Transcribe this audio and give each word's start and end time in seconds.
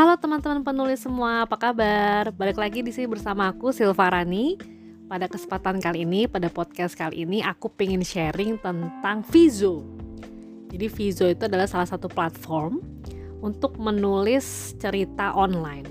Halo 0.00 0.16
teman-teman 0.16 0.64
penulis 0.64 1.04
semua, 1.04 1.44
apa 1.44 1.60
kabar? 1.60 2.32
Balik 2.32 2.56
lagi 2.56 2.80
di 2.80 2.88
sini 2.88 3.04
bersama 3.04 3.52
aku 3.52 3.68
Silvarani. 3.68 4.56
Pada 5.04 5.28
kesempatan 5.28 5.76
kali 5.76 6.08
ini, 6.08 6.24
pada 6.24 6.48
podcast 6.48 6.96
kali 6.96 7.28
ini, 7.28 7.44
aku 7.44 7.68
pengen 7.68 8.00
sharing 8.00 8.56
tentang 8.64 9.20
Vizo. 9.28 9.84
Jadi 10.72 10.88
Vizo 10.88 11.28
itu 11.28 11.44
adalah 11.44 11.68
salah 11.68 11.84
satu 11.84 12.08
platform 12.08 12.80
untuk 13.44 13.76
menulis 13.76 14.72
cerita 14.80 15.36
online. 15.36 15.84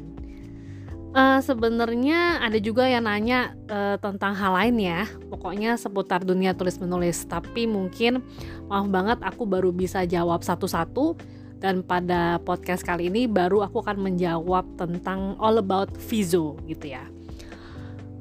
Uh, 1.13 1.37
Sebenarnya 1.45 2.41
ada 2.41 2.57
juga 2.57 2.89
yang 2.89 3.05
nanya 3.05 3.53
uh, 3.69 4.01
tentang 4.01 4.33
hal 4.33 4.57
lain 4.57 4.89
ya, 4.89 5.05
pokoknya 5.29 5.77
seputar 5.77 6.25
dunia 6.25 6.57
tulis 6.57 6.81
menulis. 6.81 7.29
Tapi 7.29 7.69
mungkin 7.69 8.25
maaf 8.73 8.89
banget 8.89 9.21
aku 9.21 9.45
baru 9.45 9.69
bisa 9.69 10.01
jawab 10.09 10.41
satu-satu 10.41 11.13
dan 11.59 11.83
pada 11.83 12.39
podcast 12.43 12.83
kali 12.83 13.11
ini 13.11 13.27
baru 13.27 13.67
aku 13.67 13.83
akan 13.83 13.99
menjawab 13.99 14.65
tentang 14.79 15.35
all 15.39 15.59
about 15.59 15.91
Vizo 16.07 16.55
gitu 16.67 16.95
ya. 16.95 17.03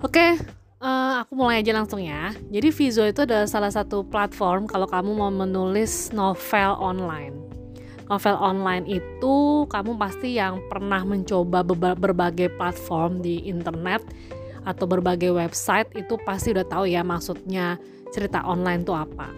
Oke, 0.03 0.39
uh, 0.83 1.23
aku 1.23 1.35
mulai 1.35 1.63
aja 1.63 1.75
langsung 1.75 2.03
ya. 2.03 2.35
Jadi 2.51 2.69
Vizo 2.71 3.03
itu 3.07 3.23
adalah 3.23 3.47
salah 3.47 3.71
satu 3.71 4.07
platform 4.07 4.67
kalau 4.67 4.87
kamu 4.87 5.11
mau 5.15 5.31
menulis 5.31 6.11
novel 6.15 6.75
online 6.79 7.49
novel 8.09 8.37
online 8.41 8.89
itu 8.89 9.69
kamu 9.69 10.01
pasti 10.01 10.41
yang 10.41 10.65
pernah 10.67 11.05
mencoba 11.05 11.61
berbagai 11.95 12.49
platform 12.57 13.21
di 13.21 13.45
internet 13.45 14.01
atau 14.65 14.89
berbagai 14.89 15.33
website 15.33 15.93
itu 15.95 16.17
pasti 16.25 16.57
udah 16.57 16.67
tahu 16.67 16.85
ya 16.89 17.05
maksudnya 17.05 17.77
cerita 18.11 18.43
online 18.45 18.83
itu 18.83 18.97
apa. 18.97 19.29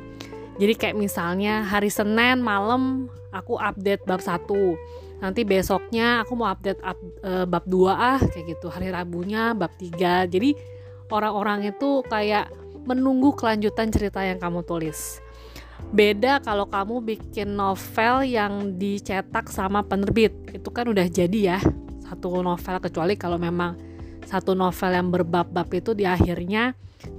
Jadi 0.59 0.73
kayak 0.79 0.97
misalnya 0.99 1.67
hari 1.67 1.91
Senin 1.91 2.43
malam 2.43 3.11
aku 3.35 3.59
update 3.59 4.03
bab 4.07 4.23
1. 4.23 4.47
Nanti 5.21 5.45
besoknya 5.45 6.25
aku 6.25 6.33
mau 6.39 6.49
update 6.49 6.81
up, 6.81 6.99
e, 7.23 7.33
bab 7.45 7.65
2 7.67 7.91
ah 7.93 8.21
kayak 8.21 8.57
gitu. 8.57 8.71
Hari 8.71 8.91
Rabunya 8.91 9.53
bab 9.53 9.75
3. 9.77 10.27
Jadi 10.27 10.57
orang-orang 11.11 11.71
itu 11.71 12.03
kayak 12.07 12.49
menunggu 12.85 13.37
kelanjutan 13.37 13.93
cerita 13.93 14.25
yang 14.25 14.41
kamu 14.41 14.65
tulis. 14.65 15.21
Beda 15.91 16.39
kalau 16.45 16.69
kamu 16.69 17.03
bikin 17.03 17.57
novel 17.57 18.23
yang 18.25 18.77
dicetak 18.79 19.51
sama 19.51 19.83
penerbit. 19.85 20.33
Itu 20.55 20.71
kan 20.71 20.89
udah 20.89 21.07
jadi 21.09 21.57
ya 21.57 21.59
satu 22.11 22.43
novel 22.43 22.77
kecuali 22.83 23.15
kalau 23.15 23.39
memang 23.39 23.79
satu 24.27 24.55
novel 24.55 24.91
yang 24.95 25.09
berbab-bab 25.11 25.67
itu 25.75 25.95
di 25.95 26.07
akhirnya 26.07 26.75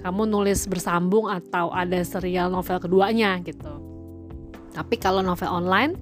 kamu 0.06 0.30
nulis 0.30 0.70
bersambung 0.70 1.26
atau 1.28 1.74
ada 1.74 2.00
serial 2.06 2.54
novel 2.54 2.78
keduanya 2.78 3.40
gitu. 3.42 3.91
Tapi 4.72 4.96
kalau 4.98 5.20
novel 5.20 5.52
online 5.52 5.94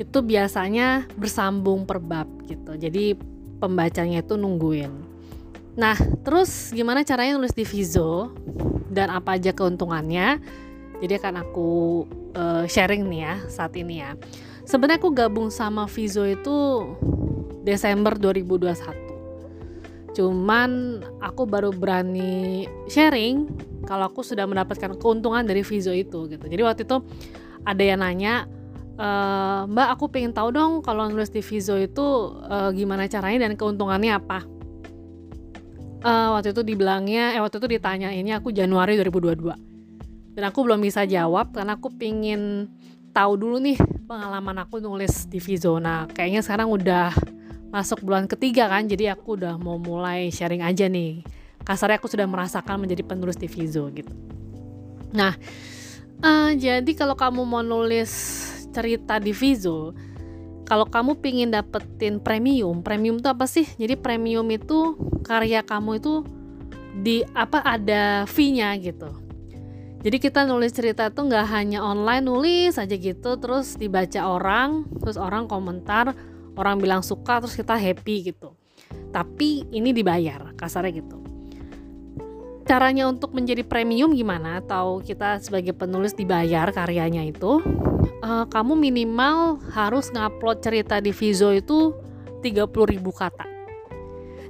itu 0.00 0.18
biasanya 0.24 1.06
bersambung 1.14 1.84
per 1.84 2.00
bab 2.00 2.26
gitu. 2.48 2.74
Jadi 2.74 3.14
pembacanya 3.60 4.24
itu 4.24 4.34
nungguin. 4.34 4.90
Nah, 5.78 5.96
terus 6.26 6.74
gimana 6.74 7.00
caranya 7.06 7.40
nulis 7.40 7.56
di 7.56 7.64
Vizo 7.64 8.32
dan 8.92 9.08
apa 9.08 9.40
aja 9.40 9.56
keuntungannya? 9.56 10.40
Jadi 11.00 11.12
akan 11.18 11.34
aku 11.40 11.70
uh, 12.36 12.64
sharing 12.68 13.08
nih 13.08 13.20
ya 13.24 13.34
saat 13.48 13.72
ini 13.78 14.04
ya. 14.04 14.12
Sebenarnya 14.62 15.00
aku 15.02 15.10
gabung 15.10 15.48
sama 15.50 15.88
Vizo 15.88 16.22
itu 16.28 16.86
Desember 17.64 18.14
2021. 18.18 19.01
Cuman 20.12 21.00
aku 21.24 21.48
baru 21.48 21.72
berani 21.72 22.68
sharing 22.86 23.48
kalau 23.88 24.08
aku 24.12 24.20
sudah 24.22 24.44
mendapatkan 24.44 24.94
keuntungan 25.00 25.42
dari 25.42 25.64
Vizo 25.64 25.90
itu 25.90 26.28
gitu. 26.28 26.44
Jadi 26.46 26.62
waktu 26.62 26.82
itu 26.84 27.00
ada 27.64 27.82
yang 27.82 28.04
nanya, 28.04 28.46
e, 28.94 29.08
Mbak 29.66 29.88
aku 29.98 30.04
pengen 30.12 30.32
tahu 30.36 30.52
dong 30.52 30.72
kalau 30.84 31.08
nulis 31.08 31.32
di 31.32 31.40
Vizo 31.40 31.74
itu 31.80 32.06
e, 32.46 32.56
gimana 32.76 33.08
caranya 33.08 33.48
dan 33.48 33.56
keuntungannya 33.56 34.12
apa? 34.12 34.44
E, 36.04 36.12
waktu 36.38 36.54
itu 36.54 36.62
dibilangnya, 36.62 37.34
eh 37.34 37.40
waktu 37.40 37.58
itu 37.58 37.68
ditanyainnya 37.80 38.38
aku 38.38 38.52
Januari 38.52 39.00
2022 39.00 39.72
dan 40.32 40.48
aku 40.48 40.64
belum 40.64 40.80
bisa 40.80 41.04
jawab 41.04 41.52
karena 41.52 41.76
aku 41.76 41.92
pingin 41.92 42.68
tahu 43.12 43.36
dulu 43.36 43.60
nih 43.60 43.76
pengalaman 44.08 44.64
aku 44.64 44.80
nulis 44.80 45.28
di 45.28 45.36
Vizona 45.36 46.08
kayaknya 46.08 46.40
sekarang 46.40 46.72
udah 46.72 47.12
masuk 47.72 48.04
bulan 48.04 48.28
ketiga 48.28 48.68
kan 48.68 48.84
jadi 48.84 49.16
aku 49.16 49.40
udah 49.40 49.56
mau 49.56 49.80
mulai 49.80 50.28
sharing 50.28 50.60
aja 50.60 50.92
nih. 50.92 51.24
Kasarnya 51.64 51.96
aku 51.96 52.12
sudah 52.12 52.28
merasakan 52.28 52.84
menjadi 52.84 53.00
penulis 53.00 53.40
di 53.40 53.48
Vizo 53.48 53.88
gitu. 53.88 54.12
Nah 55.16 55.32
uh, 56.20 56.52
jadi 56.52 56.92
kalau 56.92 57.16
kamu 57.16 57.48
mau 57.48 57.64
nulis 57.64 58.12
cerita 58.76 59.16
di 59.16 59.32
Vizo 59.32 59.96
kalau 60.68 60.84
kamu 60.84 61.18
pingin 61.24 61.48
dapetin 61.48 62.20
premium 62.20 62.84
premium 62.84 63.16
itu 63.16 63.28
apa 63.32 63.48
sih? 63.48 63.64
Jadi 63.64 63.96
premium 63.96 64.44
itu 64.52 65.00
karya 65.24 65.64
kamu 65.64 65.96
itu 65.96 66.28
di 66.92 67.24
apa 67.32 67.64
ada 67.64 68.28
fee-nya 68.28 68.76
gitu. 68.76 69.08
Jadi 70.02 70.18
kita 70.18 70.44
nulis 70.44 70.74
cerita 70.74 71.08
tuh 71.08 71.30
nggak 71.30 71.46
hanya 71.48 71.80
online 71.80 72.26
nulis 72.26 72.76
aja 72.76 72.90
gitu 72.90 73.38
terus 73.38 73.78
dibaca 73.78 74.20
orang 74.28 74.84
terus 74.98 75.14
orang 75.16 75.46
komentar 75.46 76.12
orang 76.56 76.76
bilang 76.80 77.00
suka 77.00 77.40
terus 77.40 77.56
kita 77.56 77.76
happy 77.76 78.32
gitu. 78.32 78.52
Tapi 79.12 79.68
ini 79.72 79.92
dibayar 79.92 80.52
kasarnya 80.56 80.92
gitu. 81.00 81.22
Caranya 82.62 83.10
untuk 83.10 83.34
menjadi 83.34 83.66
premium 83.66 84.14
gimana? 84.14 84.62
Atau 84.62 85.02
kita 85.02 85.42
sebagai 85.42 85.74
penulis 85.74 86.14
dibayar 86.14 86.70
karyanya 86.70 87.26
itu? 87.26 87.60
Uh, 88.22 88.46
kamu 88.46 88.78
minimal 88.78 89.58
harus 89.74 90.08
ngupload 90.14 90.62
cerita 90.62 91.02
di 91.02 91.10
Vizo 91.10 91.50
itu 91.50 91.92
30.000 92.40 93.02
kata. 93.02 93.44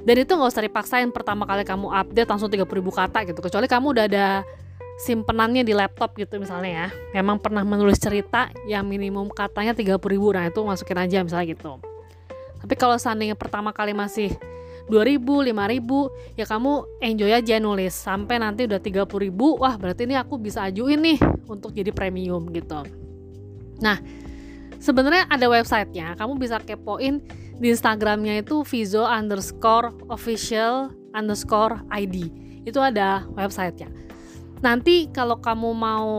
Dan 0.02 0.16
itu 0.18 0.34
nggak 0.34 0.50
usah 0.50 0.66
dipaksain 0.66 1.08
pertama 1.14 1.46
kali 1.46 1.62
kamu 1.64 1.88
update 1.88 2.28
langsung 2.28 2.50
30.000 2.52 2.68
kata 2.68 3.18
gitu. 3.24 3.40
Kecuali 3.40 3.66
kamu 3.70 3.86
udah 3.96 4.04
ada 4.04 4.26
simpenannya 5.00 5.64
di 5.64 5.72
laptop 5.72 6.12
gitu 6.20 6.36
misalnya 6.36 6.70
ya. 6.70 6.88
Memang 7.16 7.40
pernah 7.40 7.64
menulis 7.64 7.96
cerita 7.96 8.52
yang 8.68 8.84
minimum 8.84 9.32
katanya 9.32 9.72
30 9.72 9.96
ribu 10.04 10.36
nah 10.36 10.44
itu 10.44 10.60
masukin 10.60 11.00
aja 11.00 11.24
misalnya 11.24 11.48
gitu 11.48 11.80
tapi 12.62 12.74
kalau 12.78 12.94
seandainya 12.94 13.34
pertama 13.34 13.74
kali 13.74 13.90
masih 13.90 14.30
2000, 14.86 15.18
5000 15.50 16.38
ya 16.38 16.46
kamu 16.46 16.72
enjoy 16.98 17.30
aja 17.30 17.56
nulis. 17.62 17.94
Sampai 17.94 18.42
nanti 18.42 18.66
udah 18.66 18.80
30 18.82 19.06
ribu 19.18 19.58
wah 19.58 19.78
berarti 19.78 20.06
ini 20.06 20.18
aku 20.18 20.38
bisa 20.38 20.66
ajuin 20.66 20.98
nih 20.98 21.18
untuk 21.46 21.74
jadi 21.74 21.90
premium 21.94 22.50
gitu. 22.50 22.82
Nah 23.82 23.98
sebenarnya 24.82 25.30
ada 25.30 25.46
websitenya. 25.46 26.18
Kamu 26.18 26.38
bisa 26.38 26.58
kepoin 26.58 27.22
di 27.62 27.70
instagramnya 27.70 28.42
itu 28.42 28.66
vizo 28.66 29.06
underscore 29.06 29.94
official 30.10 30.90
underscore 31.14 31.78
id 31.94 32.32
itu 32.66 32.78
ada 32.78 33.26
websitenya. 33.38 33.90
Nanti 34.62 35.10
kalau 35.10 35.42
kamu 35.42 35.74
mau 35.74 36.10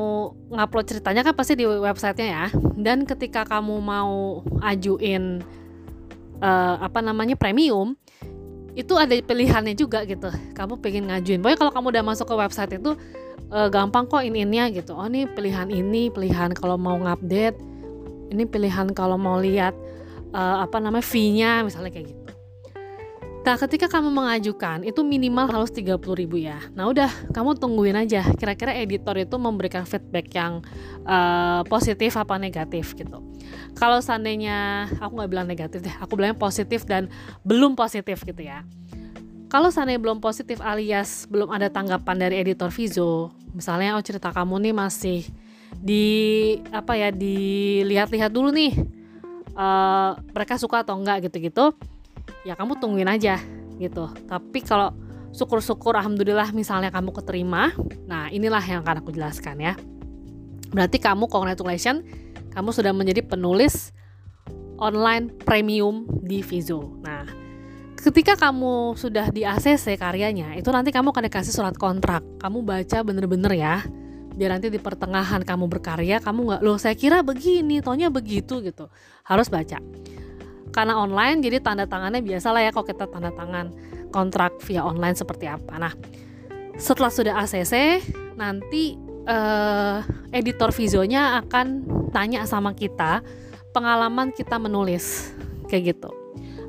ngupload 0.51 0.85
ceritanya 0.91 1.23
kan 1.23 1.31
pasti 1.31 1.55
di 1.55 1.63
websitenya 1.63 2.27
ya. 2.27 2.45
Dan 2.75 3.07
ketika 3.07 3.47
kamu 3.47 3.79
mau 3.79 4.43
ajuin 4.59 5.39
uh, 6.43 6.75
apa 6.83 6.99
namanya 6.99 7.39
premium 7.39 7.95
itu 8.75 8.93
ada 8.97 9.13
pilihannya 9.15 9.77
juga 9.77 10.03
gitu 10.03 10.27
kamu 10.57 10.81
pengen 10.83 11.07
ngajuin 11.07 11.39
pokoknya 11.39 11.59
kalau 11.61 11.71
kamu 11.71 11.87
udah 11.95 12.03
masuk 12.03 12.25
ke 12.27 12.35
website 12.35 12.73
itu 12.75 12.91
uh, 13.53 13.69
gampang 13.71 14.09
kok 14.09 14.25
ini 14.25 14.43
ininya 14.43 14.67
gitu 14.73 14.97
oh 14.97 15.07
ini 15.07 15.29
pilihan 15.29 15.69
ini 15.71 16.11
pilihan 16.11 16.51
kalau 16.57 16.75
mau 16.75 16.97
ngupdate 16.99 17.57
ini 18.33 18.43
pilihan 18.49 18.91
kalau 18.91 19.15
mau 19.15 19.37
lihat 19.37 19.77
uh, 20.33 20.65
apa 20.65 20.81
namanya 20.81 21.05
fee-nya 21.05 21.61
misalnya 21.63 21.93
kayak 21.93 22.11
gitu 22.11 22.23
Nah, 23.43 23.59
ketika 23.59 23.91
kamu 23.91 24.07
mengajukan, 24.07 24.87
itu 24.87 25.03
minimal 25.03 25.51
harus 25.51 25.67
30 25.75 25.99
ribu 26.15 26.39
ya. 26.39 26.63
Nah, 26.79 26.87
udah, 26.87 27.11
kamu 27.35 27.59
tungguin 27.59 27.91
aja. 27.99 28.23
Kira-kira 28.39 28.71
editor 28.71 29.19
itu 29.19 29.35
memberikan 29.35 29.83
feedback 29.83 30.31
yang 30.31 30.63
uh, 31.03 31.59
positif 31.67 32.16
apa 32.16 32.39
negatif 32.39 32.96
gitu. 32.96 33.19
Kalau 33.76 34.00
seandainya, 34.00 34.90
aku 35.02 35.20
nggak 35.20 35.32
bilang 35.32 35.47
negatif 35.47 35.79
deh, 35.82 35.96
aku 36.00 36.20
bilangnya 36.20 36.38
positif 36.38 36.85
dan 36.85 37.11
belum 37.44 37.73
positif 37.73 38.22
gitu 38.23 38.41
ya. 38.41 38.61
Kalau 39.50 39.70
seandainya 39.70 40.02
belum 40.02 40.17
positif 40.17 40.58
alias 40.66 41.29
belum 41.29 41.53
ada 41.53 41.70
tanggapan 41.70 42.17
dari 42.17 42.41
editor 42.41 42.73
Vizo, 42.73 43.29
misalnya 43.53 43.94
oh 43.94 44.02
cerita 44.02 44.34
kamu 44.34 44.70
nih 44.70 44.73
masih 44.73 45.22
di 45.78 46.05
apa 46.70 46.97
ya 46.97 47.09
dilihat-lihat 47.09 48.29
dulu 48.34 48.53
nih 48.53 48.73
uh, 49.58 50.17
mereka 50.34 50.58
suka 50.58 50.85
atau 50.85 50.97
enggak 50.97 51.29
gitu-gitu 51.29 51.73
ya 52.46 52.53
kamu 52.53 52.78
tungguin 52.78 53.09
aja 53.09 53.40
gitu 53.82 54.09
tapi 54.29 54.61
kalau 54.61 54.94
syukur-syukur 55.34 55.97
alhamdulillah 55.97 56.53
misalnya 56.53 56.94
kamu 56.94 57.09
keterima 57.16 57.73
nah 58.06 58.29
inilah 58.29 58.61
yang 58.61 58.85
akan 58.85 59.02
aku 59.02 59.11
jelaskan 59.16 59.58
ya 59.61 59.73
berarti 60.73 60.97
kamu 61.02 61.26
congratulations 61.29 62.06
kamu 62.53 62.70
sudah 62.72 62.94
menjadi 62.96 63.26
penulis 63.26 63.91
online 64.78 65.34
premium 65.44 66.05
di 66.22 66.40
Vizo 66.40 67.02
nah 67.02 67.44
ketika 68.03 68.35
kamu 68.35 69.00
sudah 69.00 69.32
di 69.32 69.47
ACC 69.47 69.96
karyanya 69.96 70.59
itu 70.59 70.67
nanti 70.76 70.91
kamu 70.91 71.16
akan 71.16 71.23
dikasih 71.32 71.55
surat 71.55 71.76
kontrak. 71.79 72.20
Kamu 72.44 72.59
baca 72.67 73.00
bener-bener 73.00 73.55
ya 73.55 73.79
biar 74.34 74.58
nanti 74.59 74.67
di 74.73 74.82
pertengahan 74.82 75.46
kamu 75.46 75.70
berkarya 75.70 76.17
kamu 76.17 76.40
nggak 76.41 76.61
loh 76.66 76.82
saya 76.82 76.97
kira 76.97 77.23
begini 77.23 77.79
tonya 77.79 78.11
begitu 78.11 78.59
gitu. 78.59 78.91
Harus 79.23 79.47
baca. 79.47 79.79
Karena 80.76 80.99
online 80.99 81.40
jadi 81.40 81.64
tanda 81.64 81.88
tangannya 81.88 82.20
biasa 82.20 82.52
lah 82.52 82.67
ya 82.67 82.72
kalau 82.76 82.84
kita 82.84 83.08
tanda 83.08 83.32
tangan 83.32 83.72
kontrak 84.11 84.59
via 84.67 84.84
online 84.84 85.16
seperti 85.16 85.47
apa. 85.47 85.78
Nah, 85.78 85.94
setelah 86.82 87.14
sudah 87.14 87.34
ACC, 87.46 88.02
nanti 88.35 88.97
uh, 89.28 90.03
editor 90.31 90.72
Vizonya 90.72 91.43
akan 91.43 91.85
tanya 92.14 92.46
sama 92.46 92.75
kita 92.75 93.23
pengalaman 93.73 94.29
kita 94.31 94.61
menulis 94.61 95.34
kayak 95.67 95.97
gitu. 95.97 96.09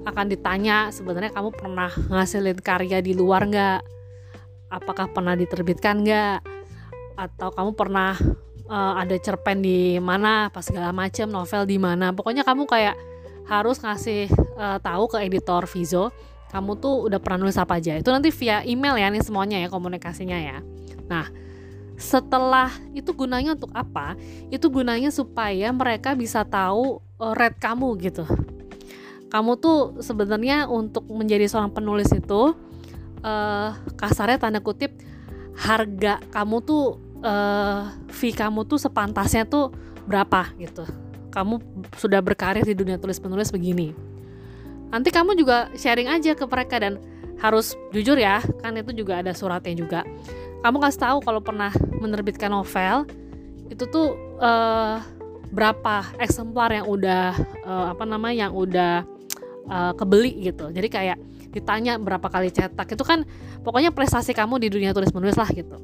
Akan 0.05 0.29
ditanya 0.29 0.93
sebenarnya 0.93 1.33
kamu 1.33 1.51
pernah 1.53 1.91
ngasilin 2.13 2.61
karya 2.61 3.01
di 3.01 3.13
luar 3.17 3.49
nggak? 3.49 3.81
Apakah 4.73 5.13
pernah 5.13 5.37
diterbitkan 5.37 6.05
nggak? 6.05 6.39
Atau 7.15 7.55
kamu 7.55 7.73
pernah 7.79 8.17
uh, 8.69 8.95
ada 9.01 9.15
cerpen 9.21 9.63
di 9.63 9.97
mana, 10.03 10.51
pas 10.51 10.65
segala 10.65 10.91
macam 10.93 11.31
novel 11.31 11.65
di 11.65 11.79
mana? 11.81 12.13
Pokoknya 12.13 12.43
kamu 12.45 12.69
kayak 12.69 12.97
harus 13.45 13.81
ngasih 13.85 14.33
uh, 14.57 14.81
tahu 14.81 15.05
ke 15.13 15.19
editor 15.21 15.69
Vizo 15.69 16.09
kamu 16.55 16.79
tuh 16.79 17.11
udah 17.11 17.19
pernah 17.19 17.45
nulis 17.45 17.59
apa 17.59 17.83
aja. 17.83 17.99
Itu 17.99 18.15
nanti 18.15 18.31
via 18.31 18.63
email 18.63 18.95
ya 18.95 19.11
nih 19.11 19.27
semuanya 19.27 19.59
ya 19.59 19.67
komunikasinya 19.67 20.39
ya. 20.39 20.63
Nah, 21.11 21.27
setelah 21.95 22.71
itu 22.93 23.15
gunanya 23.15 23.55
untuk 23.55 23.71
apa? 23.71 24.19
Itu 24.51 24.71
gunanya 24.71 25.15
supaya 25.15 25.71
mereka 25.71 26.15
bisa 26.19 26.43
tahu 26.43 26.99
uh, 27.19 27.35
rate 27.35 27.59
kamu 27.59 27.89
gitu. 28.03 28.25
Kamu 29.31 29.59
tuh 29.59 29.99
sebenarnya 29.99 30.71
untuk 30.71 31.07
menjadi 31.11 31.51
seorang 31.51 31.75
penulis 31.75 32.11
itu 32.15 32.55
uh, 33.25 33.71
kasarnya 33.99 34.39
tanda 34.39 34.61
kutip 34.61 34.95
harga 35.55 36.19
kamu 36.35 36.63
tuh 36.63 36.99
uh, 37.25 37.91
fee 38.13 38.37
kamu 38.37 38.69
tuh 38.69 38.79
sepantasnya 38.79 39.49
tuh 39.49 39.73
berapa 40.05 40.53
gitu 40.61 40.85
kamu 41.33 41.59
sudah 41.99 42.21
berkarir 42.21 42.63
di 42.63 42.77
dunia 42.77 43.01
tulis 43.01 43.19
penulis 43.19 43.51
begini 43.51 43.97
nanti 44.93 45.11
kamu 45.11 45.35
juga 45.35 45.73
sharing 45.75 46.07
aja 46.07 46.37
ke 46.37 46.45
mereka 46.47 46.79
dan 46.79 47.01
harus 47.43 47.75
jujur 47.91 48.15
ya 48.15 48.45
kan 48.63 48.77
itu 48.79 48.95
juga 48.95 49.19
ada 49.25 49.35
suratnya 49.35 49.75
juga 49.75 50.01
kamu 50.65 50.81
kasih 50.81 51.01
tahu 51.05 51.19
kalau 51.21 51.45
pernah 51.45 51.69
menerbitkan 52.01 52.49
novel 52.49 53.05
itu 53.69 53.85
tuh 53.85 54.17
uh, 54.41 54.97
berapa 55.53 56.09
eksemplar 56.17 56.73
yang 56.73 56.89
udah 56.89 57.37
uh, 57.69 57.87
apa 57.93 58.09
namanya 58.09 58.49
yang 58.49 58.53
udah 58.57 59.05
uh, 59.69 59.93
kebeli 59.93 60.41
gitu. 60.41 60.73
Jadi 60.73 60.89
kayak 60.89 61.19
ditanya 61.53 62.01
berapa 62.01 62.25
kali 62.33 62.49
cetak. 62.49 62.97
Itu 62.97 63.05
kan 63.05 63.29
pokoknya 63.61 63.93
prestasi 63.93 64.33
kamu 64.33 64.57
di 64.57 64.73
dunia 64.73 64.97
tulis 64.97 65.13
menulis 65.13 65.37
lah 65.37 65.47
gitu. 65.53 65.77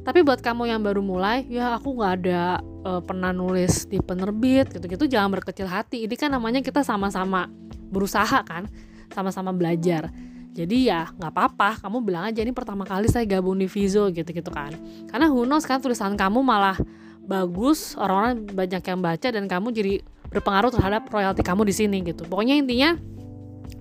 Tapi 0.00 0.24
buat 0.24 0.40
kamu 0.40 0.70
yang 0.70 0.80
baru 0.80 1.04
mulai 1.04 1.44
ya 1.52 1.76
aku 1.76 1.92
nggak 2.00 2.12
ada 2.24 2.64
uh, 2.88 3.04
pernah 3.04 3.36
nulis 3.36 3.84
di 3.84 4.00
penerbit 4.00 4.72
gitu-gitu 4.72 5.12
jangan 5.12 5.28
berkecil 5.28 5.68
hati. 5.68 6.08
Ini 6.08 6.16
kan 6.16 6.32
namanya 6.32 6.64
kita 6.64 6.80
sama-sama 6.80 7.52
berusaha 7.92 8.40
kan 8.48 8.64
sama-sama 9.12 9.52
belajar 9.52 10.08
jadi 10.56 10.76
ya 10.88 11.00
nggak 11.12 11.32
apa-apa. 11.36 11.84
Kamu 11.84 12.00
bilang 12.00 12.24
aja 12.32 12.40
ini 12.40 12.56
pertama 12.56 12.88
kali 12.88 13.12
saya 13.12 13.28
gabung 13.28 13.60
di 13.60 13.68
Vizo 13.68 14.08
gitu-gitu 14.08 14.48
kan. 14.48 14.72
Karena 15.12 15.28
who 15.28 15.44
knows 15.44 15.68
kan 15.68 15.84
tulisan 15.84 16.16
kamu 16.16 16.40
malah 16.40 16.80
bagus 17.28 17.92
orang-orang 18.00 18.48
banyak 18.48 18.80
yang 18.80 19.00
baca 19.04 19.28
dan 19.28 19.44
kamu 19.44 19.68
jadi 19.76 19.94
berpengaruh 20.32 20.72
terhadap 20.72 21.04
royalti 21.12 21.44
kamu 21.44 21.68
di 21.68 21.74
sini 21.76 22.00
gitu. 22.08 22.24
Pokoknya 22.24 22.56
intinya 22.56 22.96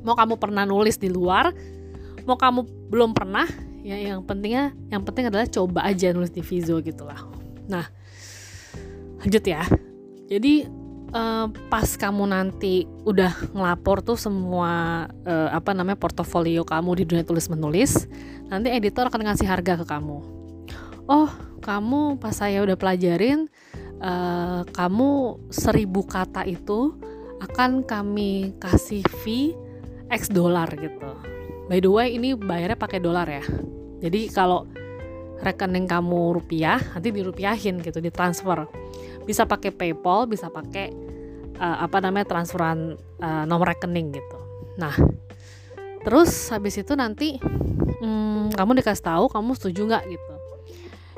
mau 0.04 0.20
kamu 0.20 0.36
pernah 0.36 0.68
nulis 0.68 1.00
di 1.00 1.08
luar 1.08 1.56
mau 2.26 2.36
kamu 2.36 2.90
belum 2.90 3.14
pernah 3.14 3.46
ya 3.86 3.96
yang 3.96 4.26
pentingnya 4.26 4.74
yang 4.90 5.06
penting 5.06 5.30
adalah 5.30 5.46
coba 5.46 5.86
aja 5.86 6.10
nulis 6.12 6.34
di 6.34 6.44
Vizo 6.44 6.82
gitu 6.84 7.08
lah. 7.08 7.24
Nah 7.72 7.88
lanjut 9.24 9.46
ya. 9.48 9.64
Jadi 10.28 10.68
uh, 11.16 11.48
pas 11.72 11.88
kamu 11.88 12.28
nanti 12.28 12.84
udah 13.08 13.32
ngelapor 13.56 14.04
tuh 14.04 14.20
semua 14.20 15.06
uh, 15.24 15.50
apa 15.56 15.72
namanya 15.72 15.96
portofolio 15.96 16.68
kamu 16.68 17.02
di 17.02 17.04
dunia 17.08 17.24
tulis 17.24 17.48
menulis 17.48 18.06
nanti 18.52 18.70
editor 18.70 19.08
akan 19.08 19.32
ngasih 19.32 19.48
harga 19.48 19.80
ke 19.82 19.86
kamu. 19.88 20.18
Oh 21.08 21.30
kamu 21.64 22.20
pas 22.20 22.36
saya 22.36 22.62
udah 22.62 22.76
pelajarin 22.78 23.48
uh, 24.04 24.68
kamu 24.70 25.40
seribu 25.50 26.04
kata 26.06 26.44
itu 26.46 26.94
akan 27.42 27.88
kami 27.88 28.54
kasih 28.60 29.02
fee 29.24 29.56
X 30.12 30.30
dolar 30.30 30.70
gitu. 30.78 31.10
By 31.66 31.82
the 31.82 31.90
way 31.90 32.14
ini 32.14 32.38
bayarnya 32.38 32.78
pakai 32.78 33.02
dolar 33.02 33.26
ya. 33.26 33.42
Jadi 34.06 34.30
kalau 34.30 34.70
rekening 35.42 35.90
kamu 35.90 36.38
rupiah 36.38 36.78
nanti 36.94 37.10
dirupiahin 37.10 37.82
gitu 37.82 37.98
ditransfer. 37.98 38.70
Bisa 39.26 39.50
pakai 39.50 39.74
PayPal 39.74 40.30
bisa 40.30 40.54
pakai 40.54 41.05
uh, 41.60 41.78
apa 41.84 41.98
namanya 42.04 42.28
transferan 42.28 43.00
uh, 43.20 43.44
nomor 43.48 43.72
rekening 43.72 44.16
gitu. 44.16 44.38
Nah 44.80 44.96
terus 46.06 46.54
habis 46.54 46.78
itu 46.78 46.94
nanti 46.94 47.42
hmm, 48.00 48.54
kamu 48.54 48.82
dikasih 48.82 49.06
tahu 49.06 49.26
kamu 49.32 49.52
setuju 49.58 49.82
nggak 49.90 50.04
gitu. 50.12 50.34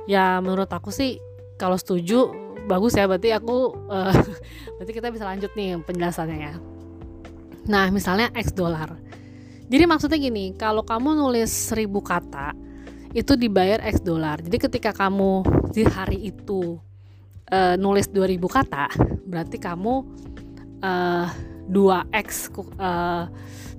Ya 0.08 0.40
menurut 0.40 0.72
aku 0.72 0.94
sih 0.94 1.20
kalau 1.60 1.76
setuju 1.76 2.32
bagus 2.70 2.96
ya. 2.96 3.10
Berarti 3.10 3.34
aku 3.36 3.76
uh, 3.90 4.14
berarti 4.80 4.92
kita 4.94 5.12
bisa 5.12 5.28
lanjut 5.28 5.52
nih 5.54 5.80
penjelasannya 5.84 6.38
ya. 6.38 6.54
Nah 7.68 7.92
misalnya 7.92 8.32
X 8.34 8.56
dolar. 8.56 8.96
Jadi 9.68 9.84
maksudnya 9.84 10.16
gini 10.16 10.56
kalau 10.56 10.88
kamu 10.88 11.20
nulis 11.20 11.52
1000 11.52 11.92
kata 12.00 12.56
itu 13.12 13.36
dibayar 13.36 13.84
X 13.84 14.00
dolar. 14.00 14.40
Jadi 14.40 14.58
ketika 14.62 14.96
kamu 14.96 15.44
di 15.76 15.84
hari 15.84 16.32
itu 16.32 16.80
uh, 17.52 17.76
nulis 17.80 18.10
2000 18.12 18.40
kata, 18.48 18.86
berarti 19.28 19.58
kamu 19.60 19.94
uh, 20.84 21.28
2X 21.68 22.52
uh, 22.80 23.28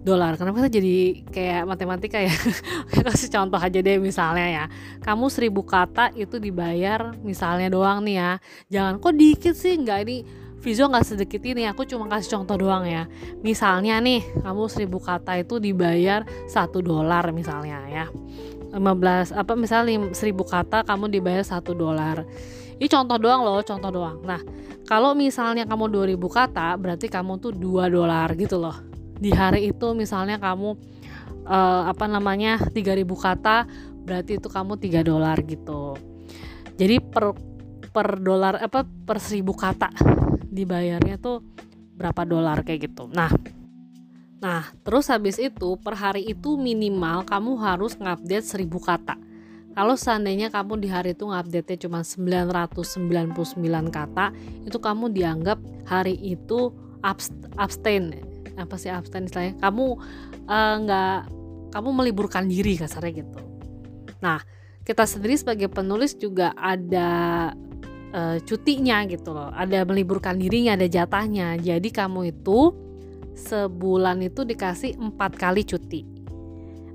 dolar. 0.05 0.37
Kenapa 0.37 0.65
kita 0.65 0.81
jadi 0.81 0.97
kayak 1.29 1.63
matematika 1.69 2.19
ya? 2.21 2.33
Kasih 3.07 3.29
contoh 3.33 3.61
aja 3.61 3.79
deh 3.81 3.99
misalnya 4.01 4.47
ya. 4.47 4.65
Kamu 5.05 5.29
1000 5.29 5.53
kata 5.65 6.05
itu 6.17 6.41
dibayar 6.41 7.13
misalnya 7.21 7.69
doang 7.73 8.05
nih 8.05 8.17
ya. 8.17 8.31
Jangan 8.73 8.95
kok 9.01 9.15
dikit 9.17 9.55
sih, 9.57 9.77
enggak 9.77 10.09
ini 10.09 10.19
Vizo 10.59 10.91
nggak 10.91 11.07
sedikit 11.07 11.39
ini, 11.47 11.71
aku 11.71 11.87
cuma 11.87 12.11
kasih 12.11 12.35
contoh 12.35 12.59
doang 12.59 12.83
ya. 12.83 13.07
Misalnya 13.47 14.03
nih, 14.03 14.43
kamu 14.43 14.67
1000 14.67 14.91
kata 14.91 15.33
itu 15.39 15.63
dibayar 15.63 16.27
satu 16.51 16.83
dolar 16.83 17.31
misalnya 17.31 17.87
ya. 17.87 18.07
15 18.73 19.33
apa 19.33 19.53
misalnya 19.57 20.13
1000 20.13 20.17
kata 20.45 20.85
kamu 20.85 21.09
dibayar 21.09 21.45
satu 21.45 21.73
dolar. 21.73 22.25
Ini 22.79 22.87
contoh 22.87 23.19
doang 23.19 23.43
loh 23.43 23.59
contoh 23.65 23.91
doang. 23.91 24.23
Nah 24.23 24.41
kalau 24.85 25.13
misalnya 25.17 25.65
kamu 25.65 25.89
2000 25.89 26.17
kata 26.17 26.69
berarti 26.77 27.07
kamu 27.09 27.41
tuh 27.41 27.53
2 27.57 27.89
dolar 27.89 28.29
gitu 28.37 28.61
loh. 28.61 28.77
Di 29.19 29.35
hari 29.35 29.73
itu 29.73 29.97
misalnya 29.97 30.39
kamu 30.39 30.79
uh, 31.49 31.83
apa 31.91 32.07
namanya 32.07 32.61
3000 32.71 33.03
kata 33.09 33.57
berarti 34.05 34.39
itu 34.39 34.49
kamu 34.49 34.79
3 34.79 35.03
dolar 35.05 35.37
gitu. 35.43 35.97
Jadi 36.79 37.03
per 37.03 37.35
per 37.89 38.21
dolar 38.21 38.61
apa 38.63 38.85
per 38.85 39.19
1000 39.19 39.43
kata 39.43 39.89
dibayarnya 40.49 41.17
tuh 41.19 41.43
berapa 41.99 42.23
dolar 42.23 42.63
kayak 42.63 42.93
gitu. 42.93 43.11
Nah 43.11 43.33
Nah, 44.39 44.71
terus 44.87 45.11
habis 45.11 45.35
itu 45.43 45.75
per 45.83 45.99
hari 45.99 46.23
itu 46.31 46.55
minimal 46.55 47.27
kamu 47.27 47.59
harus 47.59 47.99
ngupdate 47.99 48.47
1000 48.47 48.71
kata. 48.79 49.15
Kalau 49.75 49.95
seandainya 49.95 50.51
kamu 50.51 50.79
di 50.79 50.89
hari 50.91 51.15
itu 51.15 51.27
ngupdate 51.27 51.79
cuma 51.87 52.03
999 52.07 53.91
kata, 53.91 54.35
itu 54.63 54.79
kamu 54.79 55.11
dianggap 55.11 55.59
hari 55.87 56.15
itu 56.19 56.71
abstain. 57.03 58.15
Apa 58.59 58.75
sih 58.79 58.91
abstain 58.91 59.27
istilahnya? 59.27 59.59
Kamu 59.59 59.87
uh, 60.47 60.75
nggak 60.87 61.19
kamu 61.75 61.89
meliburkan 61.95 62.47
diri 62.47 62.79
kasarnya 62.79 63.23
gitu. 63.23 63.39
Nah, 64.23 64.43
kita 64.87 65.07
sendiri 65.07 65.35
sebagai 65.39 65.69
penulis 65.71 66.15
juga 66.15 66.55
ada 66.55 67.53
uh, 68.15 68.39
cutinya 68.47 69.03
gitu 69.07 69.35
loh. 69.35 69.51
Ada 69.51 69.83
meliburkan 69.83 70.39
dirinya, 70.39 70.75
ada 70.79 70.87
jatahnya. 70.87 71.59
Jadi 71.59 71.91
kamu 71.91 72.35
itu 72.35 72.88
sebulan 73.39 74.19
itu 74.27 74.43
dikasih 74.43 74.99
empat 74.99 75.39
kali 75.39 75.63
cuti. 75.63 76.03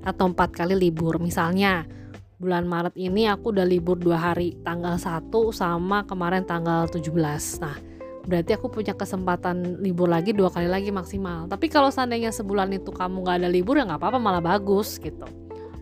Atau 0.04 0.28
empat 0.28 0.52
kali 0.52 0.76
libur. 0.76 1.16
Misalnya 1.16 1.88
bulan 2.36 2.68
Maret 2.68 3.00
ini 3.00 3.24
aku 3.24 3.56
udah 3.56 3.64
libur 3.64 3.96
dua 3.96 4.20
hari 4.20 4.52
tanggal 4.60 5.00
1 5.00 5.32
sama 5.56 6.04
kemarin 6.04 6.44
tanggal 6.44 6.84
17 6.90 7.14
nah 7.62 7.78
berarti 8.24 8.56
aku 8.56 8.72
punya 8.72 8.96
kesempatan 8.96 9.80
libur 9.84 10.08
lagi 10.08 10.32
dua 10.32 10.48
kali 10.48 10.68
lagi 10.68 10.88
maksimal. 10.88 11.44
Tapi 11.46 11.68
kalau 11.68 11.92
seandainya 11.92 12.32
sebulan 12.32 12.72
itu 12.72 12.88
kamu 12.90 13.20
nggak 13.20 13.36
ada 13.44 13.48
libur 13.52 13.76
ya 13.76 13.84
nggak 13.84 14.00
apa-apa 14.00 14.18
malah 14.18 14.42
bagus 14.42 14.96
gitu. 14.96 15.28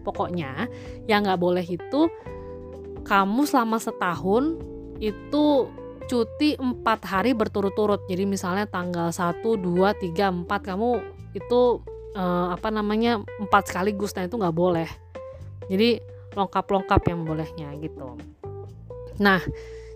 Pokoknya 0.02 0.66
yang 1.07 1.23
nggak 1.23 1.38
boleh 1.38 1.62
itu 1.62 2.11
kamu 3.07 3.47
selama 3.47 3.78
setahun 3.78 4.59
itu 4.99 5.71
cuti 6.12 6.61
empat 6.61 7.09
hari 7.09 7.33
berturut-turut. 7.33 8.04
Jadi 8.04 8.28
misalnya 8.28 8.69
tanggal 8.69 9.09
1, 9.09 9.40
2, 9.40 9.64
3, 9.64 10.45
4 10.45 10.69
kamu 10.69 11.00
itu 11.33 11.81
uh, 12.12 12.52
apa 12.52 12.69
namanya 12.69 13.25
empat 13.40 13.73
sekaligus. 13.73 14.12
Nah 14.12 14.28
itu 14.28 14.37
nggak 14.37 14.52
boleh. 14.52 14.88
Jadi 15.73 16.04
lengkap-lengkap 16.37 17.02
yang 17.09 17.25
bolehnya 17.25 17.69
gitu. 17.81 18.21
Nah 19.21 19.40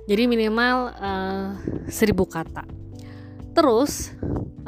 jadi 0.06 0.24
minimal 0.30 0.94
eh, 0.96 1.48
1000 1.90 2.14
kata. 2.14 2.64
Terus 3.56 4.12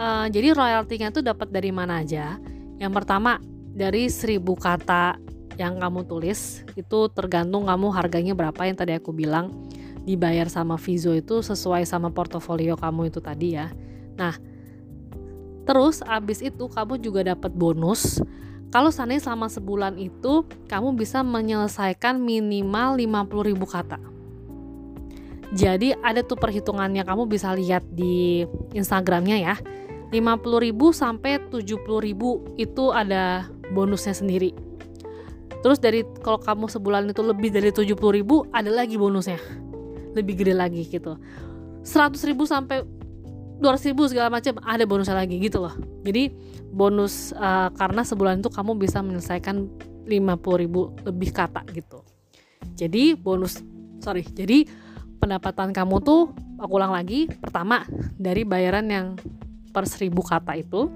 uh, 0.01 0.27
jadi 0.29 0.53
royaltinya 0.57 1.13
tuh 1.13 1.25
dapat 1.25 1.49
dari 1.49 1.73
mana 1.73 2.05
aja? 2.05 2.41
Yang 2.81 2.93
pertama 2.93 3.41
dari 3.73 4.09
1000 4.09 4.41
kata 4.57 5.17
yang 5.61 5.77
kamu 5.77 6.09
tulis 6.09 6.65
itu 6.73 6.99
tergantung 7.13 7.69
kamu 7.69 7.93
harganya 7.93 8.33
berapa 8.33 8.59
yang 8.65 8.77
tadi 8.79 8.97
aku 8.97 9.13
bilang 9.13 9.69
dibayar 10.09 10.49
sama 10.49 10.81
Vizo 10.81 11.13
itu 11.13 11.45
sesuai 11.45 11.85
sama 11.85 12.09
portofolio 12.09 12.81
kamu 12.81 13.13
itu 13.13 13.21
tadi 13.21 13.61
ya. 13.61 13.69
Nah, 14.17 14.33
terus 15.69 16.01
abis 16.01 16.41
itu 16.41 16.65
kamu 16.73 16.97
juga 17.05 17.21
dapat 17.29 17.53
bonus. 17.53 18.25
Kalau 18.73 18.89
seandainya 18.89 19.29
selama 19.29 19.53
sebulan 19.53 20.01
itu 20.01 20.49
kamu 20.69 20.97
bisa 20.97 21.21
menyelesaikan 21.21 22.17
minimal 22.17 22.97
50.000 22.97 23.57
kata. 23.69 23.99
Jadi 25.53 25.97
ada 26.01 26.21
tuh 26.21 26.37
perhitungannya 26.37 27.05
kamu 27.05 27.29
bisa 27.29 27.53
lihat 27.57 27.85
di 27.93 28.45
Instagramnya 28.73 29.37
ya. 29.41 29.57
50.000 30.09 30.73
sampai 30.93 31.41
70.000 31.53 32.57
itu 32.57 32.85
ada 32.93 33.49
bonusnya 33.73 34.17
sendiri 34.17 34.69
terus 35.63 35.83
dari 35.83 36.07
kalau 36.23 36.39
kamu 36.39 36.71
sebulan 36.71 37.11
itu 37.11 37.23
lebih 37.23 37.51
dari 37.51 37.75
70 37.75 37.99
ribu 37.99 38.47
ada 38.55 38.71
lagi 38.71 38.95
bonusnya 38.95 39.39
lebih 40.15 40.45
gede 40.45 40.55
lagi 40.57 40.85
gitu. 40.87 41.17
100 41.85 42.29
ribu 42.29 42.45
sampai 42.45 42.85
200 43.59 43.91
ribu 43.91 44.07
segala 44.07 44.31
macam 44.31 44.55
ada 44.63 44.87
bonusnya 44.87 45.19
lagi 45.19 45.43
gitu 45.43 45.59
loh. 45.59 45.75
Jadi 46.07 46.31
bonus 46.71 47.35
uh, 47.35 47.75
karena 47.75 48.07
sebulan 48.07 48.39
itu 48.39 48.51
kamu 48.53 48.79
bisa 48.79 49.03
menyelesaikan 49.03 49.67
50 50.07 50.63
ribu 50.63 50.95
lebih 51.03 51.35
kata 51.35 51.67
gitu. 51.75 52.07
Jadi 52.79 53.19
bonus 53.19 53.59
sorry 53.99 54.23
jadi 54.23 54.63
pendapatan 55.19 55.75
kamu 55.75 55.99
tuh 56.07 56.31
aku 56.63 56.73
ulang 56.79 56.95
lagi 56.95 57.27
pertama 57.27 57.83
dari 58.15 58.47
bayaran 58.47 58.87
yang 58.87 59.07
per 59.75 59.91
1000 59.91 60.15
kata 60.15 60.55
itu. 60.55 60.87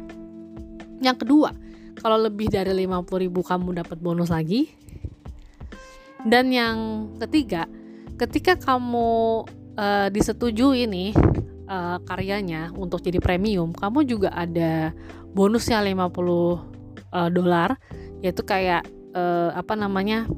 Yang 1.03 1.27
kedua 1.27 1.51
kalau 1.99 2.19
lebih 2.31 2.47
dari 2.47 2.71
50 2.71 3.25
ribu 3.27 3.43
kamu 3.43 3.83
dapat 3.83 3.99
bonus 3.99 4.31
lagi. 4.31 4.71
Dan 6.23 6.55
yang 6.55 7.11
ketiga 7.19 7.67
ketika 8.23 8.55
kamu 8.55 9.43
uh, 9.75 10.09
disetujui 10.15 10.87
nih 10.87 11.11
uh, 11.67 11.99
karyanya 12.07 12.71
untuk 12.79 13.03
jadi 13.03 13.19
premium 13.19 13.75
kamu 13.75 14.07
juga 14.07 14.31
ada 14.31 14.95
bonusnya 15.35 15.83
50 15.83 15.99
uh, 15.99 16.59
dolar. 17.33 17.75
Yaitu 18.23 18.47
kayak 18.47 18.87
uh, 19.19 19.51
apa 19.51 19.75
namanya 19.75 20.31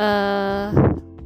uh, 0.00 0.72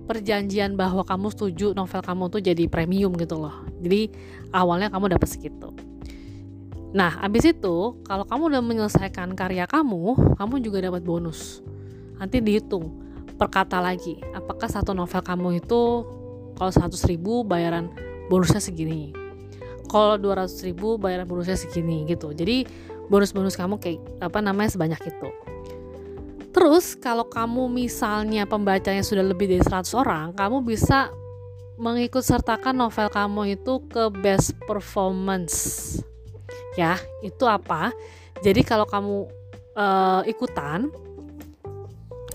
perjanjian 0.09 0.75
bahwa 0.75 1.05
kamu 1.05 1.31
setuju 1.31 1.77
novel 1.77 2.03
kamu 2.03 2.25
tuh 2.33 2.41
jadi 2.43 2.65
premium 2.67 3.15
gitu 3.15 3.39
loh. 3.39 3.55
Jadi 3.79 4.11
awalnya 4.51 4.91
kamu 4.91 5.15
dapat 5.15 5.29
segitu. 5.31 5.71
Nah, 6.89 7.21
abis 7.21 7.53
itu, 7.53 8.01
kalau 8.09 8.25
kamu 8.25 8.49
udah 8.49 8.63
menyelesaikan 8.65 9.37
karya 9.37 9.69
kamu, 9.69 10.17
kamu 10.41 10.65
juga 10.65 10.81
dapat 10.81 11.05
bonus. 11.05 11.61
Nanti 12.17 12.41
dihitung 12.41 13.08
per 13.39 13.49
kata 13.49 13.79
lagi. 13.79 14.19
Apakah 14.35 14.67
satu 14.67 14.93
novel 14.93 15.23
kamu 15.23 15.63
itu 15.63 16.05
kalau 16.59 16.71
100 16.75 16.91
ribu 17.07 17.47
bayaran 17.47 17.89
bonusnya 18.27 18.59
segini. 18.59 19.15
Kalau 19.89 20.21
200 20.21 20.51
ribu 20.69 20.99
bayaran 20.99 21.25
bonusnya 21.25 21.57
segini 21.57 22.05
gitu. 22.05 22.35
Jadi 22.35 22.67
bonus-bonus 23.09 23.57
kamu 23.57 23.81
kayak 23.81 24.03
apa 24.21 24.43
namanya 24.43 24.75
sebanyak 24.75 25.01
itu. 25.07 25.31
Terus 26.53 26.99
kalau 26.99 27.25
kamu 27.31 27.71
misalnya 27.71 28.45
pembacanya 28.45 29.07
sudah 29.07 29.23
lebih 29.23 29.47
dari 29.47 29.63
100 29.63 29.95
orang, 29.95 30.35
kamu 30.35 30.67
bisa 30.67 31.09
mengikut 31.79 32.27
sertakan 32.27 32.75
novel 32.75 33.07
kamu 33.07 33.55
itu 33.55 33.79
ke 33.87 34.11
best 34.19 34.59
performance 34.67 35.57
ya 36.75 36.99
itu 37.23 37.47
apa 37.47 37.95
jadi 38.43 38.67
kalau 38.67 38.87
kamu 38.87 39.31
uh, 39.79 40.23
ikutan 40.27 40.91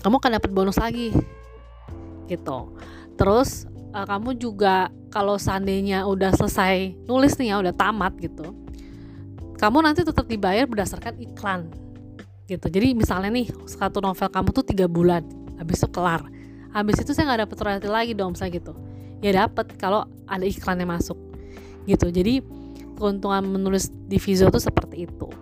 kamu 0.04 0.20
akan 0.20 0.32
dapat 0.36 0.50
bonus 0.52 0.76
lagi. 0.76 1.16
Gitu. 2.28 2.58
Terus 3.16 3.64
uh, 3.96 4.04
kamu 4.04 4.36
juga 4.36 4.92
kalau 5.08 5.40
seandainya 5.40 6.04
udah 6.04 6.36
selesai 6.36 6.92
nulis 7.08 7.40
nih 7.40 7.56
ya 7.56 7.64
udah 7.64 7.72
tamat 7.72 8.12
gitu 8.20 8.64
kamu 9.54 9.86
nanti 9.86 10.02
tetap 10.02 10.26
dibayar 10.26 10.66
berdasarkan 10.66 11.14
iklan. 11.22 11.70
Gitu. 12.44 12.66
Jadi 12.68 12.92
misalnya 12.92 13.32
nih 13.32 13.48
satu 13.64 14.04
novel 14.04 14.28
kamu 14.28 14.52
tuh 14.52 14.60
tiga 14.66 14.84
bulan 14.84 15.24
habis 15.56 15.80
itu 15.80 15.88
kelar. 15.88 16.20
Habis 16.74 17.00
itu 17.00 17.14
saya 17.14 17.32
nggak 17.32 17.48
dapet 17.48 17.56
royalti 17.62 17.88
lagi 17.88 18.12
dong 18.12 18.34
saya 18.36 18.52
gitu. 18.52 18.74
Ya 19.24 19.46
dapat 19.46 19.72
kalau 19.80 20.04
ada 20.28 20.44
iklannya 20.44 20.84
masuk. 20.84 21.16
Gitu. 21.88 22.12
Jadi 22.12 22.44
keuntungan 22.98 23.40
menulis 23.46 23.88
di 23.88 24.20
Vizo 24.20 24.50
tuh 24.52 24.60
seperti 24.60 25.08
itu 25.08 25.32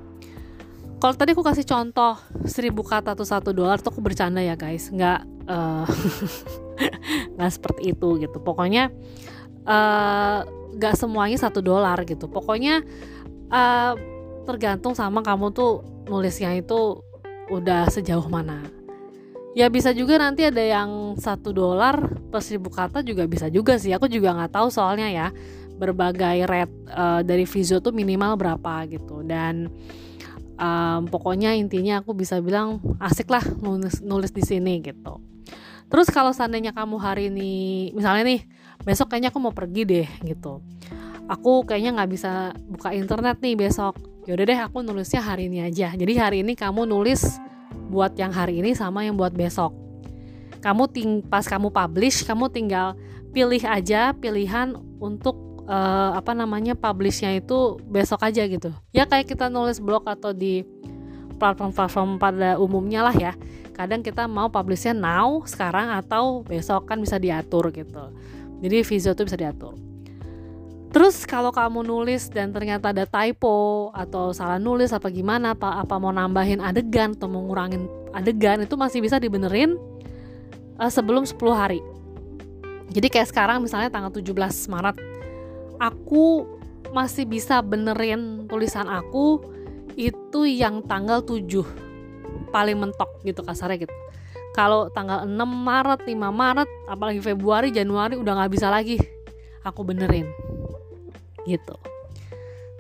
kalau 1.03 1.19
tadi 1.19 1.35
aku 1.35 1.43
kasih 1.43 1.67
contoh 1.67 2.15
seribu 2.47 2.87
kata 2.87 3.19
tuh 3.19 3.27
satu 3.27 3.51
dolar 3.51 3.83
tuh 3.83 3.91
aku 3.91 3.99
bercanda 3.99 4.39
ya 4.39 4.55
guys. 4.55 4.87
Nggak 4.87 5.51
uh, 5.51 5.83
nggak 7.35 7.51
seperti 7.51 7.91
itu 7.91 8.23
gitu. 8.23 8.39
Pokoknya 8.39 8.87
uh, 9.67 10.47
nggak 10.79 10.95
semuanya 10.95 11.43
satu 11.43 11.59
dolar 11.59 11.99
gitu. 12.07 12.31
Pokoknya 12.31 12.87
uh, 13.51 13.99
tergantung 14.47 14.95
sama 14.95 15.27
kamu 15.27 15.51
tuh 15.51 15.83
nulisnya 16.07 16.55
itu 16.55 17.03
udah 17.51 17.91
sejauh 17.91 18.31
mana. 18.31 18.63
Ya 19.59 19.67
bisa 19.75 19.91
juga 19.91 20.23
nanti 20.23 20.47
ada 20.47 20.63
yang 20.63 21.19
satu 21.19 21.51
dolar 21.51 21.99
per 22.31 22.47
seribu 22.47 22.71
kata 22.71 23.03
juga 23.03 23.27
bisa 23.27 23.51
juga 23.51 23.75
sih. 23.75 23.91
Aku 23.91 24.07
juga 24.07 24.39
nggak 24.39 24.55
tahu 24.55 24.71
soalnya 24.71 25.11
ya 25.11 25.35
berbagai 25.83 26.47
rate 26.47 26.75
uh, 26.95 27.27
dari 27.27 27.43
Vizio 27.43 27.83
tuh 27.83 27.91
minimal 27.91 28.39
berapa 28.39 28.87
gitu. 28.87 29.27
Dan 29.27 29.67
um, 30.59 31.09
pokoknya 31.09 31.57
intinya 31.57 32.01
aku 32.01 32.17
bisa 32.17 32.41
bilang 32.41 32.83
asik 32.99 33.29
lah 33.29 33.45
nulis 33.61 34.01
nulis 34.05 34.33
di 34.35 34.43
sini 34.43 34.81
gitu. 34.83 35.21
Terus 35.93 36.09
kalau 36.09 36.33
seandainya 36.33 36.73
kamu 36.73 36.97
hari 36.97 37.29
ini 37.29 37.53
misalnya 37.93 38.25
nih 38.25 38.41
besok 38.83 39.13
kayaknya 39.13 39.29
aku 39.29 39.41
mau 39.45 39.53
pergi 39.53 39.83
deh 39.85 40.09
gitu. 40.25 40.65
Aku 41.29 41.69
kayaknya 41.69 42.01
nggak 42.01 42.11
bisa 42.11 42.57
buka 42.67 42.97
internet 42.97 43.39
nih 43.45 43.55
besok. 43.55 44.01
Yaudah 44.25 44.45
deh 44.49 44.61
aku 44.61 44.81
nulisnya 44.81 45.21
hari 45.21 45.53
ini 45.53 45.61
aja. 45.61 45.93
Jadi 45.93 46.13
hari 46.17 46.37
ini 46.41 46.57
kamu 46.57 46.89
nulis 46.89 47.37
buat 47.93 48.17
yang 48.17 48.33
hari 48.33 48.65
ini 48.65 48.73
sama 48.73 49.05
yang 49.05 49.21
buat 49.21 49.37
besok. 49.37 49.77
Kamu 50.65 50.89
ting 50.89 51.21
pas 51.27 51.45
kamu 51.45 51.69
publish 51.69 52.25
kamu 52.25 52.49
tinggal 52.49 52.97
pilih 53.37 53.61
aja 53.69 54.17
pilihan 54.17 54.73
untuk 54.97 55.52
uh, 55.67 56.17
apa 56.17 56.33
namanya 56.33 56.75
publishnya 56.75 57.35
itu 57.37 57.79
besok 57.87 58.23
aja 58.27 58.47
gitu. 58.47 58.71
Ya 58.91 59.07
kayak 59.07 59.31
kita 59.31 59.47
nulis 59.53 59.79
blog 59.79 60.07
atau 60.07 60.35
di 60.35 60.67
platform-platform 61.39 62.23
pada 62.23 62.59
umumnya 62.59 63.03
lah 63.03 63.15
ya. 63.15 63.33
Kadang 63.73 64.05
kita 64.05 64.29
mau 64.29 64.53
publishnya 64.53 64.95
now 64.95 65.43
sekarang 65.49 65.91
atau 65.91 66.47
besok 66.47 66.87
kan 66.87 67.01
bisa 67.03 67.19
diatur 67.19 67.73
gitu. 67.75 68.15
Jadi 68.63 68.77
visual 68.87 69.15
itu 69.19 69.25
bisa 69.27 69.39
diatur. 69.39 69.75
Terus 70.93 71.25
kalau 71.25 71.49
kamu 71.49 71.89
nulis 71.89 72.29
dan 72.29 72.53
ternyata 72.53 72.93
ada 72.93 73.09
typo 73.09 73.89
atau 73.97 74.37
salah 74.37 74.61
nulis 74.61 74.93
apa 74.93 75.09
gimana 75.09 75.57
apa 75.57 75.81
apa 75.81 75.97
mau 75.97 76.13
nambahin 76.13 76.61
adegan 76.61 77.17
atau 77.17 77.33
mau 77.33 77.41
ngurangin 77.49 77.89
adegan 78.13 78.61
itu 78.61 78.77
masih 78.77 79.01
bisa 79.01 79.17
dibenerin 79.17 79.81
uh, 80.77 80.93
sebelum 80.93 81.25
10 81.25 81.41
hari. 81.57 81.81
Jadi 82.93 83.09
kayak 83.09 83.33
sekarang 83.33 83.65
misalnya 83.65 83.89
tanggal 83.89 84.13
17 84.13 84.37
Maret 84.69 85.12
aku 85.83 86.47
masih 86.95 87.27
bisa 87.27 87.59
benerin 87.59 88.47
tulisan 88.47 88.87
aku 88.87 89.43
itu 89.99 90.47
yang 90.47 90.87
tanggal 90.87 91.19
7 91.27 91.51
paling 92.55 92.79
mentok 92.79 93.11
gitu 93.27 93.43
kasarnya 93.43 93.89
gitu. 93.89 93.95
Kalau 94.55 94.93
tanggal 94.93 95.25
6 95.27 95.35
Maret 95.43 96.07
5 96.07 96.15
Maret 96.15 96.71
apalagi 96.87 97.19
Februari 97.19 97.75
Januari 97.75 98.15
udah 98.15 98.33
nggak 98.39 98.53
bisa 98.53 98.71
lagi 98.71 99.01
aku 99.67 99.83
benerin. 99.83 100.31
Gitu. 101.43 101.75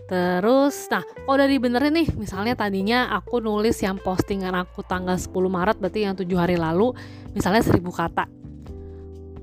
Terus 0.07 0.93
nah 0.93 1.03
kalau 1.03 1.41
udah 1.41 1.49
dibenerin 1.49 1.97
nih 1.97 2.09
misalnya 2.15 2.53
tadinya 2.53 3.11
aku 3.17 3.41
nulis 3.41 3.81
yang 3.81 3.97
postingan 3.97 4.53
aku 4.53 4.85
tanggal 4.85 5.17
10 5.17 5.33
Maret 5.33 5.77
berarti 5.81 6.05
yang 6.05 6.15
7 6.15 6.29
hari 6.37 6.61
lalu 6.61 6.93
misalnya 7.33 7.65
1000 7.65 7.81
kata 7.81 8.42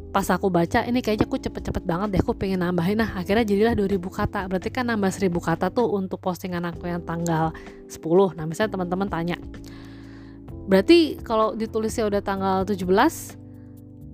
pas 0.10 0.26
aku 0.34 0.50
baca 0.50 0.82
ini 0.90 1.06
kayaknya 1.06 1.30
aku 1.30 1.38
cepet-cepet 1.38 1.86
banget 1.86 2.18
deh 2.18 2.22
aku 2.22 2.34
pengen 2.34 2.66
nambahin. 2.66 3.02
Nah 3.02 3.14
akhirnya 3.18 3.46
jadilah 3.46 3.74
2000 3.78 4.02
kata. 4.10 4.40
Berarti 4.50 4.70
kan 4.74 4.90
nambah 4.90 5.12
1000 5.14 5.30
kata 5.38 5.70
tuh 5.70 5.86
untuk 5.94 6.18
postingan 6.18 6.66
aku 6.66 6.90
yang 6.90 7.06
tanggal 7.06 7.54
10 7.90 8.38
nah 8.38 8.46
misalnya 8.46 8.72
teman-teman 8.78 9.10
tanya 9.10 9.38
berarti 10.70 11.18
kalau 11.26 11.58
ditulisnya 11.58 12.06
udah 12.06 12.22
tanggal 12.22 12.62
17 12.62 12.86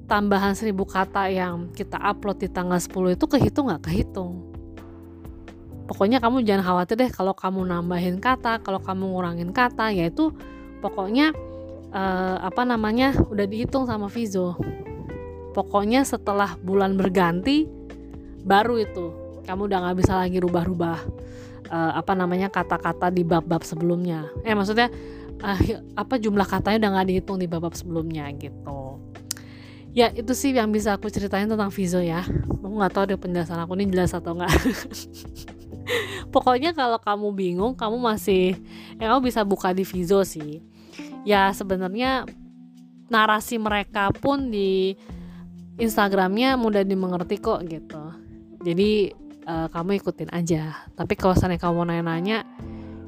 tambahan 0.08 0.56
1000 0.56 0.72
kata 0.72 1.28
yang 1.28 1.68
kita 1.76 2.00
upload 2.00 2.40
di 2.40 2.48
tanggal 2.48 2.80
10 2.80 3.20
itu 3.20 3.26
kehitung 3.28 3.68
nggak? 3.68 3.92
Kehitung. 3.92 4.56
Pokoknya 5.86 6.18
kamu 6.24 6.48
jangan 6.48 6.64
khawatir 6.66 6.96
deh 6.98 7.12
kalau 7.12 7.36
kamu 7.36 7.68
nambahin 7.68 8.18
kata 8.24 8.64
kalau 8.64 8.80
kamu 8.82 9.12
ngurangin 9.12 9.52
kata 9.54 9.94
yaitu 9.94 10.34
pokoknya 10.82 11.36
uh, 11.94 12.42
apa 12.42 12.66
namanya 12.66 13.14
udah 13.30 13.46
dihitung 13.46 13.86
sama 13.86 14.10
Vizo 14.10 14.58
pokoknya 15.56 16.04
setelah 16.04 16.60
bulan 16.60 17.00
berganti 17.00 17.64
baru 18.44 18.84
itu. 18.84 19.16
Kamu 19.48 19.72
udah 19.72 19.88
nggak 19.88 19.98
bisa 20.04 20.20
lagi 20.20 20.44
rubah-rubah 20.44 20.98
uh, 21.72 21.92
apa 21.96 22.12
namanya 22.12 22.52
kata-kata 22.52 23.08
di 23.08 23.24
bab-bab 23.24 23.64
sebelumnya. 23.64 24.28
Eh 24.44 24.52
maksudnya 24.52 24.92
uh, 25.40 25.60
apa 25.96 26.20
jumlah 26.20 26.44
katanya 26.44 26.84
udah 26.84 26.92
nggak 27.00 27.08
dihitung 27.08 27.38
di 27.40 27.48
bab-bab 27.48 27.72
sebelumnya 27.72 28.28
gitu. 28.36 29.00
Ya 29.96 30.12
itu 30.12 30.36
sih 30.36 30.52
yang 30.52 30.76
bisa 30.76 31.00
aku 31.00 31.08
ceritain 31.08 31.48
tentang 31.48 31.72
Vizo 31.72 32.04
ya. 32.04 32.28
Aku 32.60 32.76
nggak 32.76 32.92
tahu 32.92 33.04
deh 33.16 33.20
penjelasan 33.22 33.64
aku 33.64 33.80
ini 33.80 33.88
jelas 33.96 34.12
atau 34.12 34.36
enggak 34.36 34.52
pokoknya 36.34 36.76
kalau 36.76 36.98
kamu 37.00 37.30
bingung 37.32 37.74
kamu 37.78 37.96
masih 38.02 38.58
ya 39.00 39.08
kamu 39.14 39.32
bisa 39.32 39.48
buka 39.48 39.72
di 39.72 39.88
Vizo 39.88 40.20
sih. 40.28 40.60
Ya 41.24 41.48
sebenarnya 41.56 42.28
narasi 43.08 43.62
mereka 43.62 44.10
pun 44.12 44.50
di 44.50 44.98
Instagramnya 45.76 46.56
mudah 46.56 46.88
dimengerti 46.88 47.44
kok 47.44 47.68
gitu. 47.68 48.04
Jadi 48.64 49.12
uh, 49.44 49.68
kamu 49.68 50.00
ikutin 50.00 50.32
aja. 50.32 50.88
Tapi 50.96 51.14
kalau 51.20 51.36
misalnya 51.36 51.60
kamu 51.60 51.80
nanya-nanya 51.84 52.48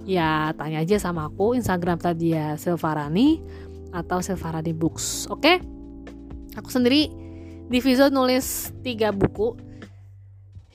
ya 0.04 0.52
tanya 0.56 0.84
aja 0.84 1.00
sama 1.00 1.32
aku. 1.32 1.56
Instagram 1.56 2.00
tadi 2.00 2.36
ya 2.36 2.60
Silvarani 2.60 3.40
atau 3.96 4.20
Silvarani 4.20 4.76
Books. 4.76 5.32
Oke? 5.32 5.40
Okay? 5.40 5.58
aku 6.58 6.74
sendiri 6.74 7.14
di 7.70 7.80
Vizo 7.80 8.10
nulis 8.12 8.76
tiga 8.84 9.14
buku. 9.14 9.56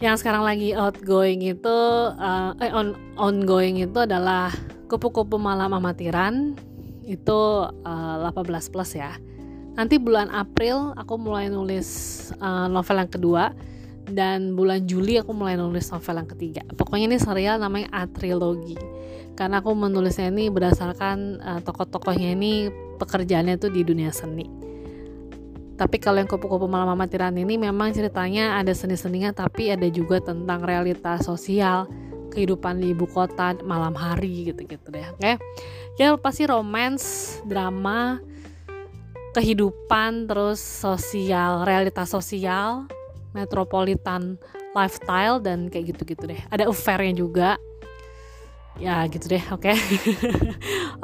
Yang 0.01 0.25
sekarang 0.25 0.43
lagi 0.43 0.75
outgoing 0.75 1.47
itu 1.47 1.79
uh, 2.17 2.59
eh 2.59 2.75
on 2.75 2.99
ongoing 3.15 3.79
itu 3.79 4.03
adalah 4.03 4.51
kupu-kupu 4.91 5.39
malam 5.39 5.77
amatiran. 5.77 6.57
Itu 7.03 7.67
uh, 7.67 8.31
eh, 8.31 8.35
18 8.35 8.73
plus 8.73 8.95
ya 8.95 9.15
nanti 9.75 9.97
bulan 9.97 10.29
April 10.33 10.97
aku 10.97 11.15
mulai 11.21 11.49
nulis 11.49 11.89
uh, 12.41 12.69
novel 12.69 12.97
yang 13.03 13.13
kedua. 13.13 13.45
Dan 14.03 14.59
bulan 14.59 14.83
Juli 14.83 15.15
aku 15.15 15.31
mulai 15.31 15.55
nulis 15.55 15.87
novel 15.95 16.27
yang 16.27 16.29
ketiga. 16.29 16.63
Pokoknya 16.75 17.07
ini 17.15 17.19
serial 17.23 17.63
namanya 17.63 17.87
A 17.95 18.11
Trilogy. 18.11 18.75
Karena 19.39 19.63
aku 19.63 19.73
menulisnya 19.73 20.29
ini 20.29 20.51
berdasarkan 20.51 21.39
uh, 21.39 21.61
tokoh-tokohnya 21.63 22.35
ini 22.35 22.67
pekerjaannya 22.99 23.57
tuh 23.63 23.71
di 23.71 23.87
dunia 23.87 24.11
seni. 24.11 24.45
Tapi 25.79 25.97
kalau 26.03 26.21
yang 26.21 26.29
kupu-kupu 26.29 26.67
malam 26.67 26.93
amatiran 26.93 27.33
ini 27.39 27.57
memang 27.57 27.95
ceritanya 27.95 28.59
ada 28.59 28.75
seni-seninya 28.75 29.33
tapi 29.33 29.73
ada 29.73 29.89
juga 29.89 30.21
tentang 30.21 30.63
realitas 30.67 31.25
sosial 31.25 31.89
kehidupan 32.35 32.83
di 32.83 32.93
ibu 32.93 33.09
kota 33.09 33.57
malam 33.65 33.97
hari 33.97 34.53
gitu-gitu 34.53 34.89
deh 34.93 35.05
oke? 35.11 35.21
Okay? 35.21 35.35
ya 36.01 36.17
pasti 36.17 36.49
romance 36.49 37.39
drama 37.45 38.21
kehidupan 39.33 40.29
terus 40.29 40.61
sosial 40.61 41.65
realitas 41.65 42.13
sosial 42.13 42.85
metropolitan 43.33 44.37
lifestyle 44.77 45.41
dan 45.41 45.73
kayak 45.73 45.97
gitu-gitu 45.97 46.29
deh. 46.29 46.41
Ada 46.53 46.69
affairnya 46.69 47.17
juga. 47.17 47.51
Ya 48.81 49.05
gitu 49.09 49.29
deh 49.29 49.45
oke. 49.53 49.69
Okay? 49.69 49.77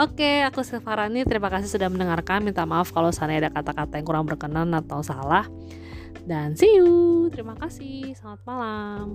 oke 0.00 0.16
okay, 0.16 0.44
aku 0.44 0.64
Silvarani 0.64 1.24
terima 1.24 1.52
kasih 1.52 1.68
sudah 1.68 1.88
mendengarkan. 1.88 2.44
Minta 2.44 2.64
maaf 2.64 2.92
kalau 2.92 3.12
sana 3.12 3.36
ada 3.36 3.52
kata-kata 3.52 4.00
yang 4.00 4.06
kurang 4.08 4.24
berkenan 4.24 4.72
atau 4.72 5.04
salah. 5.04 5.48
Dan 6.24 6.56
see 6.56 6.80
you. 6.80 7.28
Terima 7.32 7.56
kasih. 7.56 8.12
Selamat 8.16 8.40
malam 8.44 9.06